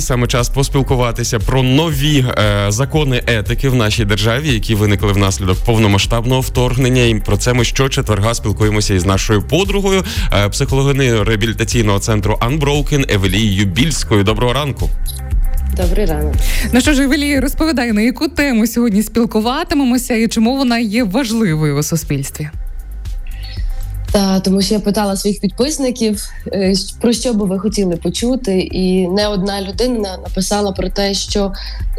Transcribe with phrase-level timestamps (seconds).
[0.00, 6.40] Саме час поспілкуватися про нові е, закони етики в нашій державі, які виникли внаслідок повномасштабного
[6.40, 7.02] вторгнення.
[7.02, 13.66] І про це ми щочетверга спілкуємося із нашою подругою, е, психологини реабілітаційного центру Unbroken Евелією
[13.66, 14.24] Більською.
[14.24, 14.90] Доброго ранку.
[15.76, 16.34] Добрий ранок.
[16.72, 21.78] Ну що ж, Евелія, розповідай, на яку тему сьогодні спілкуватимемося і чому вона є важливою
[21.78, 22.48] у суспільстві?
[24.16, 29.08] Та тому що я питала своїх підписників, е, про що би ви хотіли почути, і
[29.08, 31.52] не одна людина написала про те, що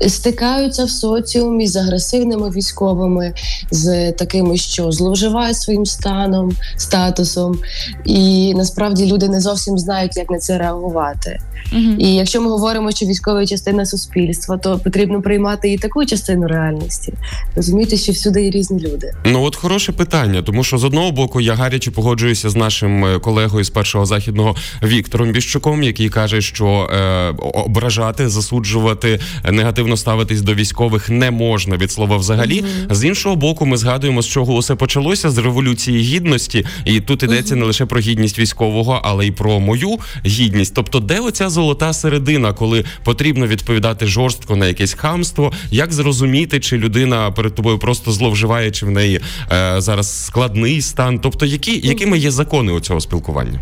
[0.08, 3.34] стикаються в соціумі з агресивними військовими,
[3.72, 7.59] з такими, що зловживають своїм станом, статусом,
[8.06, 11.40] і насправді люди не зовсім знають, як на це реагувати.
[11.73, 11.95] Угу.
[11.98, 17.14] І якщо ми говоримо, що військова частина суспільства, то потрібно приймати і таку частину реальності.
[17.56, 19.12] Розумієте, що всюди є різні люди.
[19.26, 23.20] Ну от хороше питання, тому що з одного боку я гаряче погоджуюся з нашим е,
[23.20, 29.20] колегою з першого західного Віктором Біщуком, який каже, що е, ображати, засуджувати,
[29.52, 32.59] негативно ставитись до військових не можна від слова взагалі.
[32.59, 32.96] Угу.
[32.96, 37.54] З іншого боку, ми згадуємо, з чого усе почалося з революції гідності, і тут йдеться
[37.54, 37.59] угу.
[37.59, 40.74] не лише про гідність військового, але й про мою гідність.
[40.76, 46.78] Тобто, де оця золота середина, коли потрібно відповідати жорстко на якесь хамство, як зрозуміти, чи
[46.78, 49.20] людина перед тобою просто зловживає, чи в неї
[49.52, 51.20] е, зараз складний стан?
[51.20, 53.62] Тобто, які якими є закони у цього спілкування?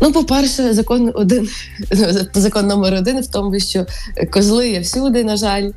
[0.00, 1.48] Ну, по-перше, закон один
[2.34, 3.86] закон номер один в тому, що
[4.30, 5.70] козли є всюди, на жаль,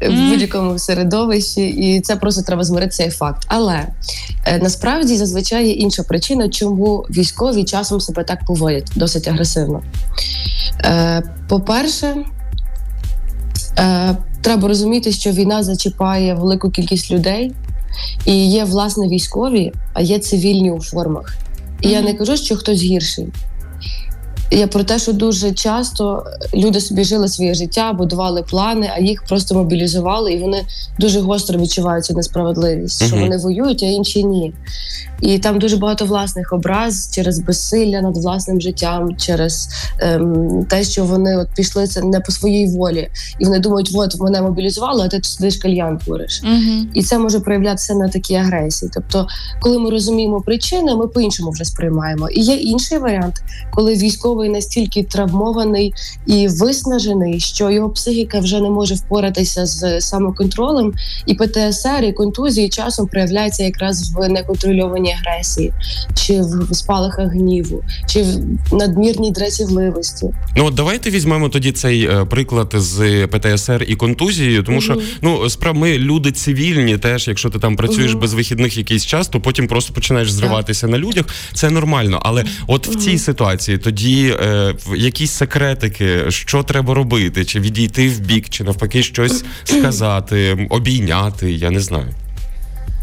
[0.00, 3.44] в будь-якому середовищі, і це просто треба змирити цей факт.
[3.48, 3.86] Але
[4.46, 9.82] е, насправді зазвичай є інша причина, чому військові часом себе так поводять досить агресивно.
[10.80, 12.16] Е, по-перше,
[13.78, 17.52] е, треба розуміти, що війна зачіпає велику кількість людей,
[18.26, 21.36] і є власне військові, а є цивільні у формах.
[21.80, 21.90] І mm-hmm.
[21.90, 23.26] я не кажу, що хтось гірший.
[24.54, 26.24] Я про те, що дуже часто
[26.54, 30.64] люди собі жили своє життя, будували плани, а їх просто мобілізували, і вони
[30.98, 33.06] дуже гостро відчувають цю несправедливість, uh-huh.
[33.06, 34.54] що вони воюють, а інші ні.
[35.20, 39.68] І там дуже багато власних образ через безсилля над власним життям, через
[40.00, 44.20] ем, те, що вони от пішли це не по своїй волі, і вони думають, от
[44.20, 46.42] мене мобілізували, а ти сидиш кальян твориш.
[46.44, 46.82] Uh-huh.
[46.94, 48.90] І це може проявлятися на такій агресії.
[48.94, 49.26] Тобто,
[49.60, 52.28] коли ми розуміємо причини, ми по-іншому вже сприймаємо.
[52.28, 53.42] І є інший варіант,
[53.72, 55.94] коли військовий військовий настільки травмований
[56.26, 60.92] і виснажений, що його психіка вже не може впоратися з самоконтролем,
[61.26, 65.72] і ПТСР і контузії часом проявляється якраз в неконтрольованій агресії,
[66.14, 70.30] чи в спалахах гніву, чи в надмірній дратівливості.
[70.56, 75.50] Ну от давайте візьмемо тоді цей е, приклад з ПТСР і контузією, тому що ну
[75.50, 79.66] справ ми люди цивільні, теж якщо ти там працюєш без вихідних якийсь час, то потім
[79.66, 80.90] просто починаєш зриватися так.
[80.90, 81.24] на людях.
[81.54, 87.60] Це нормально, але от в цій ситуації тоді е, якісь секретики, що треба робити, чи
[87.60, 91.52] відійти в бік, чи навпаки щось сказати, обійняти.
[91.52, 92.08] Я не знаю.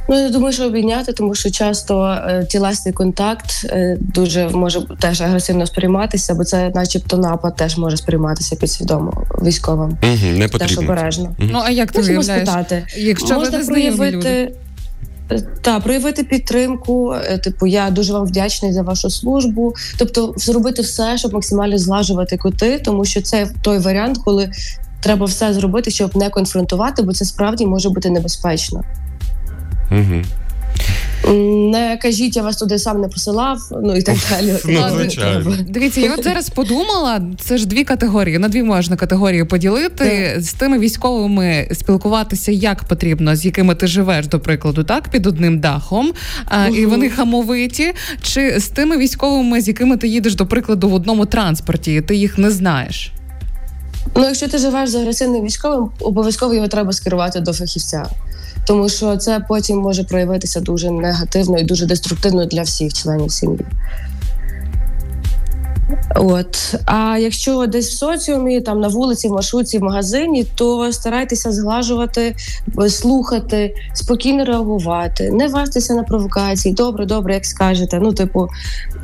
[0.09, 5.21] Ну, я думаю, що обійняти, тому що часто е, тілесний контакт е, дуже може теж
[5.21, 9.97] агресивно сприйматися, бо це, начебто, напад теж може сприйматися підсвідомо військовим.
[10.03, 11.23] Угу, не Теж обережно.
[11.23, 11.49] Угу.
[11.51, 12.87] Ну а як ти Можемо спитати?
[12.97, 14.51] Якщо можна ви проявити.
[15.31, 15.47] Люди?
[15.61, 19.73] Та проявити підтримку, е, типу, я дуже вам вдячний за вашу службу.
[19.97, 24.51] Тобто, зробити все, щоб максимально злажувати коти, тому що це той варіант, коли
[25.01, 28.83] треба все зробити, щоб не конфронтувати, бо це справді може бути небезпечно.
[29.91, 30.21] Угу.
[31.27, 34.55] Не кажіть, я вас туди сам не посилав, ну і так далі.
[34.65, 35.55] Ну, звичайно.
[35.67, 38.37] Дивіться, я от зараз подумала, це ж дві категорії.
[38.37, 44.27] На дві можна категорії поділити з тими військовими спілкуватися як потрібно, з якими ти живеш,
[44.27, 46.11] до прикладу, так під одним дахом,
[46.45, 50.93] а, і вони хамовиті, чи з тими військовими, з якими ти їдеш, до прикладу, в
[50.93, 53.11] одному транспорті, і ти їх не знаєш.
[54.15, 58.05] Ну, якщо ти живеш з агресивним військовим, обов'язково його треба скерувати до фахівця
[58.67, 63.65] тому що це потім може проявитися дуже негативно і дуже деструктивно для всіх членів сім'ї.
[66.15, 71.51] От, а якщо десь в соціумі, там на вулиці, в маршрутці, в магазині, то старайтеся
[71.51, 72.35] зглажувати,
[72.89, 76.73] слухати, спокійно реагувати, не вестися на провокації.
[76.73, 77.99] Добре, добре, як скажете.
[77.99, 78.47] Ну, типу,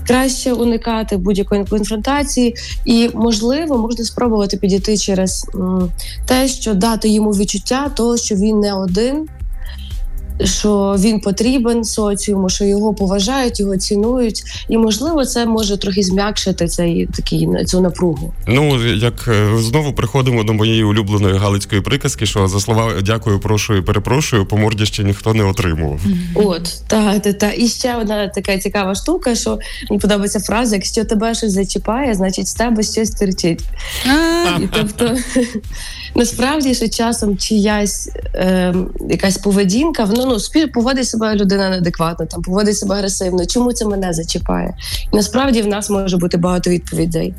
[0.07, 2.55] краще уникати будь-якої конфронтації,
[2.85, 5.45] і можливо можна спробувати підійти через
[6.25, 9.27] те, що дати йому відчуття, того що він не один,
[10.43, 16.67] що він потрібен соціуму, що його поважають, його цінують, і можливо, це може трохи зм'якшити
[16.67, 18.33] цей такий цю напругу.
[18.47, 23.75] Ну як е, знову приходимо до моєї улюбленої галицької приказки, що за слова дякую, прошу
[23.75, 25.99] і перепрошую, по морді ще ніхто не отримував.
[26.35, 31.05] От та та та і ще одна така цікава штука, що мені подобається фраза: якщо
[31.05, 33.61] тебе щось зачіпає, значить з тебе щось терчить.
[34.59, 35.17] І тобто
[36.15, 38.75] насправді що часом чиясь е,
[39.09, 43.45] якась поведінка, воно ну спів поводить себе людина неадекватно, там поводить себе агресивно.
[43.45, 44.74] Чому це мене зачіпає?
[45.13, 47.33] І насправді в нас може бути багато відповідей.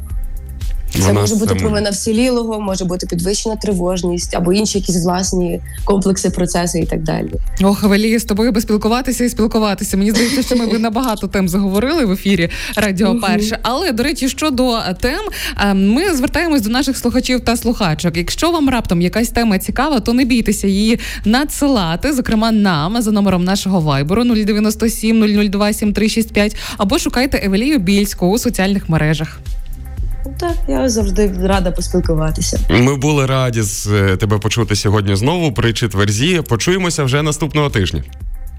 [0.90, 6.30] Це Вона може бути провина всілілого, може бути підвищена тривожність або інші якісь власні комплекси,
[6.30, 7.32] процеси і так далі.
[7.62, 9.96] Ох, Евелія, з тобою би спілкуватися і спілкуватися.
[9.96, 13.58] Мені здається, що ми би на багато тем заговорили в ефірі Радіо Перше.
[13.62, 15.20] Але до речі, щодо тем,
[15.60, 18.16] е, ми звертаємось до наших слухачів та слухачок.
[18.16, 23.44] Якщо вам раптом якась тема цікава, то не бійтеся її надсилати, зокрема нам за номером
[23.44, 29.40] нашого вайберу 097 002 7365 або шукайте Евелію Більську у соціальних мережах.
[30.38, 32.60] Так, я завжди рада поспілкуватися.
[32.70, 36.42] Ми були раді з е, тебе почути сьогодні знову при четверзі.
[36.48, 38.04] Почуємося вже наступного тижня.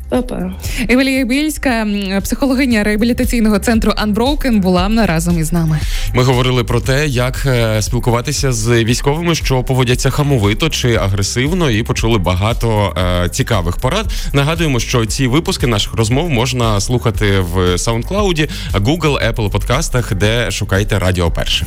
[0.09, 0.51] Па-па.
[0.89, 1.87] Евелія Більська,
[2.23, 5.79] психологиня реабілітаційного центру Unbroken, була разом із нами.
[6.13, 11.83] Ми говорили про те, як е, спілкуватися з військовими, що поводяться хамовито чи агресивно, і
[11.83, 12.93] почули багато
[13.25, 14.05] е, цікавих порад.
[14.33, 20.99] Нагадуємо, що ці випуски наших розмов можна слухати в SoundCloud, Google, Apple подкастах, де шукайте
[20.99, 21.65] Радіо Перше.